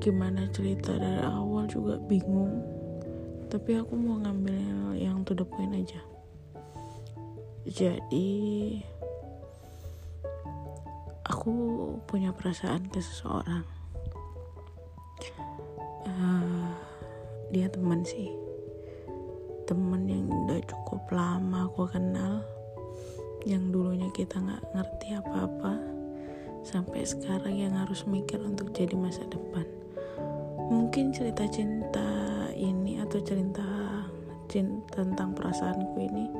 [0.00, 2.64] gimana cerita dari awal juga bingung.
[3.52, 6.00] Tapi aku mau ngambil yang to the point aja.
[7.68, 8.80] Jadi
[11.28, 11.52] aku
[12.08, 13.60] punya perasaan ke seseorang.
[16.08, 16.72] Uh,
[17.52, 18.32] dia teman sih.
[19.68, 22.40] Teman yang udah cukup lama aku kenal.
[23.44, 25.76] Yang dulunya kita nggak ngerti apa-apa.
[26.64, 29.68] Sampai sekarang yang harus mikir untuk jadi masa depan
[30.70, 32.06] mungkin cerita cinta
[32.54, 33.66] ini atau cerita
[34.46, 36.30] cinta tentang perasaanku ini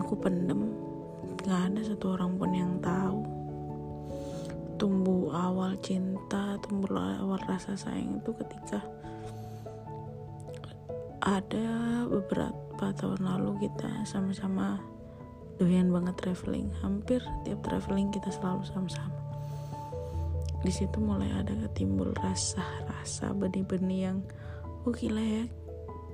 [0.00, 0.72] aku pendem.
[1.44, 3.20] Nggak ada satu orang pun yang tahu.
[4.80, 8.80] Tumbuh awal cinta tumbuh awal rasa sayang itu ketika
[11.22, 11.68] ada
[12.08, 14.80] beberapa tahun lalu kita sama-sama
[15.60, 16.72] doyan banget traveling.
[16.80, 19.21] Hampir tiap traveling kita selalu sama-sama
[20.62, 24.18] di situ mulai ada ketimbul rasa-rasa benih-benih yang
[24.86, 25.44] oh gila ya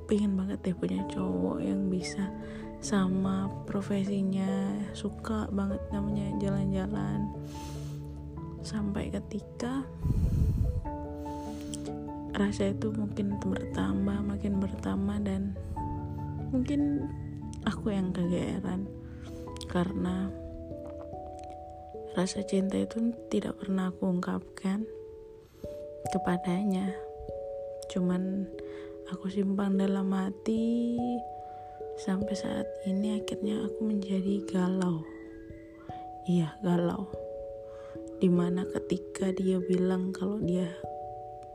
[0.09, 2.33] pengen banget deh punya cowok yang bisa
[2.79, 7.27] sama profesinya suka banget namanya jalan-jalan.
[8.63, 9.83] Sampai ketika
[12.39, 15.59] rasa itu mungkin bertambah makin bertambah dan
[16.55, 17.11] mungkin
[17.67, 18.87] aku yang kegeeran
[19.67, 20.31] karena
[22.19, 24.83] rasa cinta itu tidak pernah aku ungkapkan
[26.11, 26.91] kepadanya.
[27.95, 28.43] Cuman
[29.07, 30.99] aku simpan dalam hati
[32.03, 35.07] sampai saat ini akhirnya aku menjadi galau.
[36.27, 37.07] Iya galau.
[38.19, 40.67] Di mana ketika dia bilang kalau dia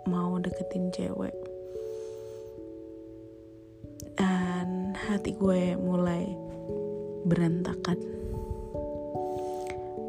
[0.08, 1.36] mau deketin cewek
[4.16, 6.24] dan hati gue mulai
[7.28, 8.23] berantakan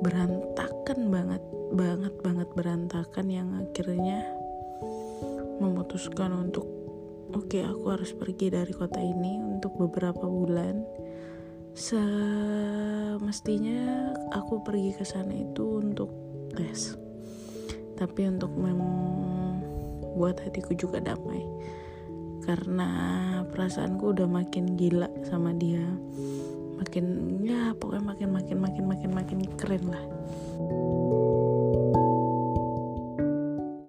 [0.04, 1.40] berantakan banget
[1.72, 4.20] banget banget berantakan yang akhirnya
[5.56, 6.68] memutuskan untuk
[7.32, 10.84] oke okay, aku harus pergi dari kota ini untuk beberapa bulan.
[11.74, 12.94] Semestinya
[14.30, 16.12] aku pergi ke sana itu untuk
[16.52, 16.94] tes.
[17.96, 21.42] Tapi untuk membuat hatiku juga damai.
[22.44, 25.82] Karena perasaanku udah makin gila sama dia
[26.84, 30.04] makin ya pokoknya makin makin makin makin makin keren lah